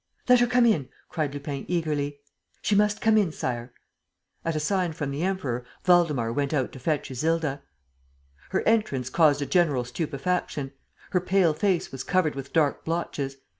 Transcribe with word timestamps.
"Let 0.27 0.39
her 0.39 0.47
come 0.47 0.65
in." 0.65 0.89
cried 1.09 1.31
Lupin, 1.31 1.63
eagerly. 1.67 2.17
"She 2.63 2.73
must 2.73 3.01
come 3.01 3.19
in, 3.19 3.31
Sire." 3.31 3.71
At 4.43 4.55
a 4.55 4.59
sign 4.59 4.93
from 4.93 5.11
the 5.11 5.21
Emperor, 5.21 5.63
Waldemar 5.85 6.33
went 6.33 6.55
out 6.55 6.71
to 6.71 6.79
fetch 6.79 7.11
Isilda. 7.11 7.61
Her 8.49 8.63
entrance 8.63 9.11
caused 9.11 9.43
a 9.43 9.45
general 9.45 9.83
stupefaction. 9.83 10.71
Her 11.11 11.21
pale 11.21 11.53
face 11.53 11.91
was 11.91 12.03
covered 12.03 12.33
with 12.33 12.51
dark 12.51 12.83
blotches. 12.83 13.37